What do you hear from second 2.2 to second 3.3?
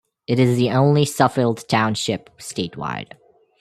statewide.